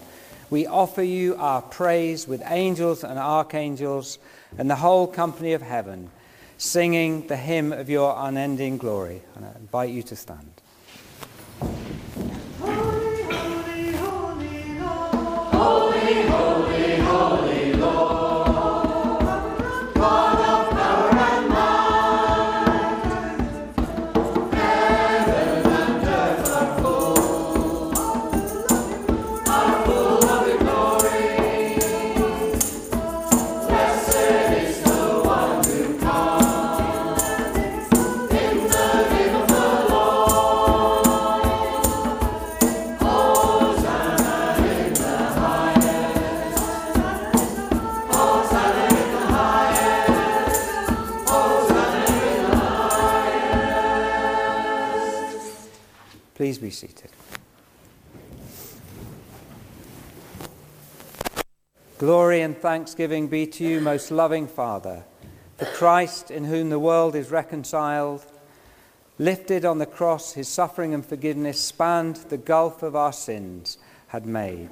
we 0.51 0.67
offer 0.67 1.03
you 1.03 1.37
our 1.37 1.63
praise 1.63 2.29
with 2.29 2.43
angels 2.45 3.03
and 3.03 3.19
archangels 3.19 4.19
and 4.59 4.69
the 4.69 4.77
whole 4.77 5.07
company 5.07 5.55
of 5.55 5.63
heaven, 5.63 6.11
singing 6.59 7.27
the 7.29 7.39
hymn 7.39 7.73
of 7.73 7.89
your 7.89 8.15
unending 8.19 8.77
glory. 8.77 9.23
And 9.37 9.47
I 9.47 9.53
invite 9.59 9.89
you 9.89 10.03
to 10.03 10.15
stand. 10.15 10.51
Please 56.47 56.59
be 56.59 56.71
seated. 56.71 57.11
Glory 61.99 62.41
and 62.41 62.57
thanksgiving 62.57 63.27
be 63.27 63.49
to 63.49 63.65
you, 63.65 63.81
most 63.81 64.13
loving 64.13 64.47
Father, 64.47 65.03
for 65.59 65.65
Christ, 65.65 66.31
in 66.31 66.45
whom 66.45 66.71
the 66.71 66.79
world 66.79 67.17
is 67.17 67.33
reconciled, 67.33 68.25
lifted 69.19 69.65
on 69.65 69.79
the 69.79 69.87
cross, 69.87 70.35
his 70.35 70.47
suffering 70.47 70.95
and 70.95 71.05
forgiveness 71.05 71.61
spanned 71.61 72.15
the 72.29 72.39
gulf 72.39 72.85
of 72.85 72.95
our 72.95 73.13
sins, 73.13 73.77
had 74.07 74.25
made. 74.25 74.71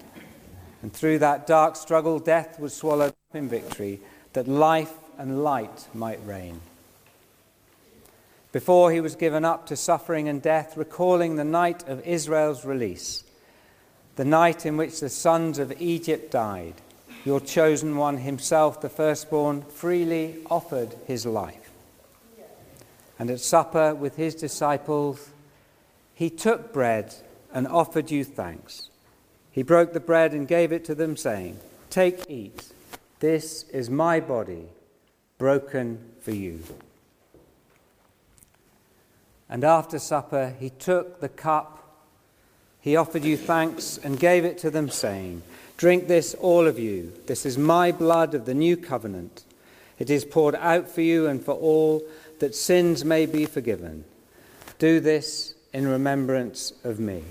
And 0.81 0.93
through 0.93 1.19
that 1.19 1.45
dark 1.45 1.75
struggle, 1.75 2.21
death 2.21 2.61
was 2.61 2.73
swallowed 2.73 3.09
up 3.11 3.35
in 3.35 3.49
victory, 3.49 4.01
that 4.35 4.47
life 4.47 4.95
and 5.19 5.43
light 5.43 5.89
might 5.93 6.25
reign. 6.25 6.61
Before 8.55 8.93
he 8.93 9.01
was 9.01 9.17
given 9.17 9.45
up 9.45 9.67
to 9.67 9.75
suffering 9.75 10.29
and 10.29 10.41
death, 10.41 10.77
recalling 10.77 11.35
the 11.35 11.43
night 11.43 11.89
of 11.89 12.07
Israel's 12.07 12.65
release, 12.65 13.25
the 14.15 14.25
night 14.25 14.65
in 14.65 14.77
which 14.77 15.01
the 15.01 15.09
sons 15.09 15.59
of 15.59 15.83
Egypt 15.83 16.31
died, 16.31 16.75
your 17.25 17.41
chosen 17.41 17.97
one 17.97 18.19
himself, 18.19 18.81
the 18.81 18.89
firstborn, 18.89 19.63
freely 19.63 20.37
offered 20.49 20.95
his 21.05 21.27
life. 21.27 21.73
And 23.19 23.29
at 23.29 23.41
supper 23.41 23.93
with 23.93 24.15
his 24.15 24.37
disciples, 24.37 25.31
he 26.15 26.31
took 26.31 26.73
bread 26.73 27.13
and 27.53 27.67
offered 27.67 28.13
you 28.13 28.23
thanks. 28.23 28.89
He 29.51 29.65
broke 29.65 29.93
the 29.93 29.99
bread 29.99 30.33
and 30.33 30.47
gave 30.47 30.71
it 30.71 30.85
to 30.85 30.95
them, 30.95 31.17
saying, 31.17 31.59
Take, 31.91 32.31
eat. 32.31 32.73
This 33.19 33.65
is 33.71 33.91
my 33.91 34.21
body, 34.21 34.69
broken 35.39 35.99
for 36.21 36.31
you. 36.31 36.63
And 39.49 39.65
after 39.65 39.99
supper, 39.99 40.55
he 40.59 40.71
took 40.71 41.21
the 41.21 41.29
cup. 41.29 41.81
He 42.81 42.97
offered 42.97 43.25
you 43.25 43.37
thanks 43.37 43.99
and 43.99 44.19
gave 44.19 44.45
it 44.45 44.59
to 44.59 44.71
them, 44.71 44.89
saying, 44.89 45.43
Drink 45.77 46.07
this, 46.07 46.35
all 46.35 46.67
of 46.67 46.79
you. 46.79 47.13
This 47.27 47.45
is 47.45 47.59
my 47.59 47.93
blood 47.93 48.35
of 48.35 48.47
the 48.47 48.55
new 48.55 48.77
covenant. 48.77 49.45
It 49.99 50.11
is 50.11 50.25
poured 50.25 50.55
out 50.57 50.89
for 50.89 51.01
you 51.01 51.27
and 51.27 51.43
for 51.43 51.55
all, 51.55 52.03
that 52.41 52.55
sins 52.55 53.05
may 53.05 53.27
be 53.27 53.47
forgiven. 53.47 54.05
Do 54.79 55.01
this 55.01 55.55
in 55.73 55.87
remembrance 55.87 56.73
of 56.85 56.99
me. 57.01 57.25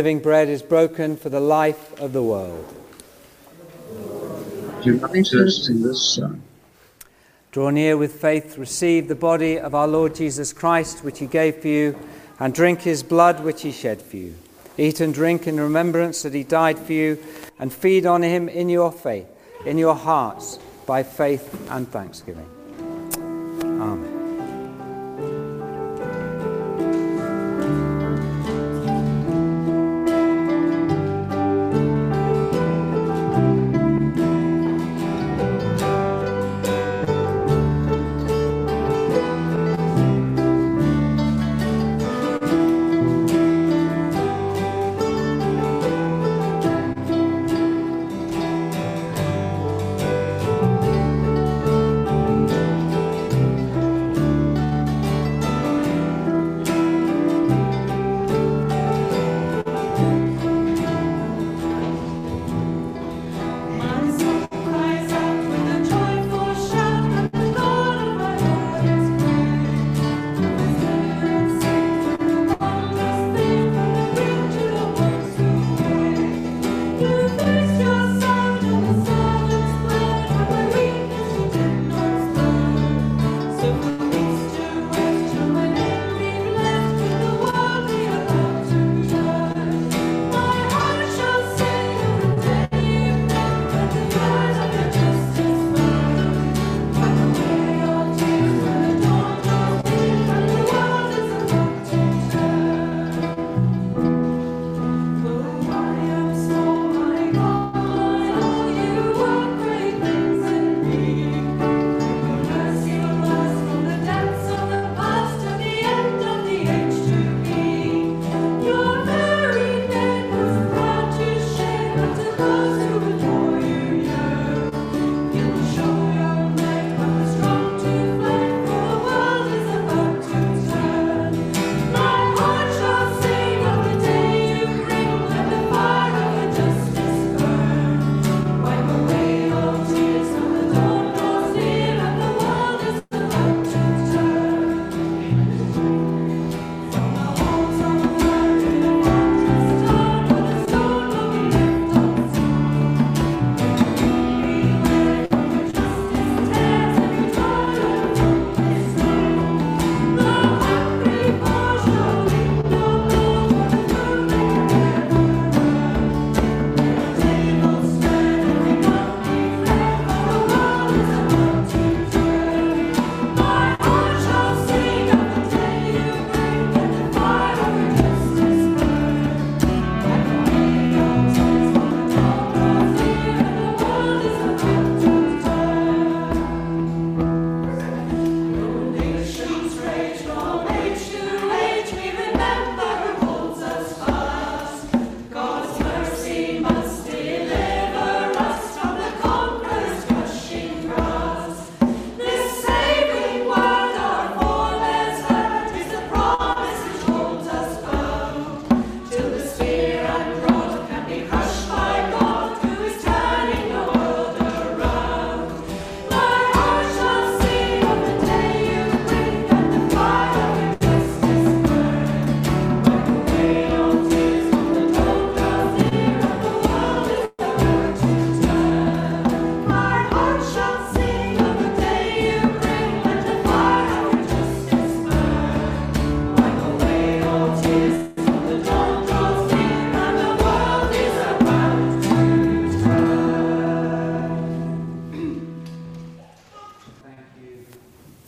living 0.00 0.18
bread 0.18 0.48
is 0.48 0.62
broken 0.62 1.14
for 1.14 1.28
the 1.28 1.40
life 1.40 2.00
of 2.00 2.14
the 2.14 2.22
world. 2.22 2.64
Unite 4.82 5.34
us 5.34 5.68
in 5.68 5.82
this 5.82 6.14
Son. 6.14 6.40
Draw 7.52 7.68
near 7.68 7.98
with 7.98 8.18
faith, 8.18 8.56
receive 8.56 9.08
the 9.08 9.14
body 9.14 9.60
of 9.60 9.74
our 9.74 9.86
Lord 9.86 10.14
Jesus 10.14 10.54
Christ, 10.54 11.04
which 11.04 11.18
he 11.18 11.26
gave 11.26 11.56
for 11.56 11.68
you, 11.68 11.98
and 12.38 12.54
drink 12.54 12.80
his 12.80 13.02
blood, 13.02 13.44
which 13.44 13.60
he 13.60 13.72
shed 13.72 14.00
for 14.00 14.16
you. 14.16 14.34
Eat 14.78 15.00
and 15.00 15.12
drink 15.12 15.46
in 15.46 15.60
remembrance 15.60 16.22
that 16.22 16.32
he 16.32 16.44
died 16.44 16.78
for 16.78 16.94
you, 16.94 17.18
and 17.58 17.70
feed 17.70 18.06
on 18.06 18.22
him 18.22 18.48
in 18.48 18.70
your 18.70 18.90
faith, 18.90 19.28
in 19.66 19.76
your 19.76 19.94
hearts, 19.94 20.58
by 20.86 21.02
faith 21.02 21.70
and 21.70 21.86
thanksgiving. 21.92 22.48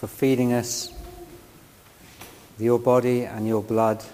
for 0.03 0.09
feeding 0.09 0.53
us 0.53 0.93
with 2.55 2.61
your 2.67 2.81
body 2.81 3.23
and 3.23 3.47
your 3.47 3.63
blood. 3.63 4.05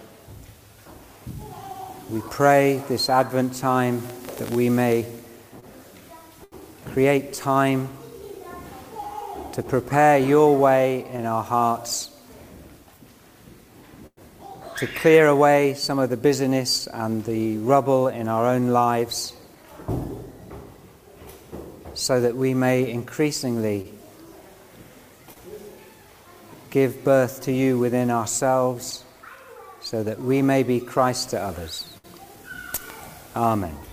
We 2.10 2.20
pray 2.20 2.82
this 2.90 3.08
Advent 3.08 3.54
time 3.54 4.02
that 4.36 4.50
we 4.50 4.68
may 4.68 5.06
create 6.84 7.32
time 7.32 7.88
to 9.54 9.62
prepare 9.62 10.18
your 10.18 10.58
way 10.58 11.06
in 11.10 11.24
our 11.24 11.42
hearts, 11.42 12.10
to 14.76 14.86
clear 14.86 15.26
away 15.26 15.72
some 15.72 15.98
of 15.98 16.10
the 16.10 16.18
busyness 16.18 16.86
and 16.86 17.24
the 17.24 17.56
rubble 17.56 18.08
in 18.08 18.28
our 18.28 18.44
own 18.44 18.68
lives, 18.68 19.32
so 21.94 22.20
that 22.20 22.36
we 22.36 22.52
may 22.52 22.90
increasingly 22.90 23.94
give 26.78 27.02
birth 27.02 27.42
to 27.42 27.50
you 27.50 27.76
within 27.76 28.08
ourselves 28.08 29.02
so 29.80 30.04
that 30.04 30.20
we 30.20 30.42
may 30.42 30.62
be 30.62 30.78
Christ 30.78 31.30
to 31.30 31.40
others. 31.40 31.92
Amen. 33.34 33.87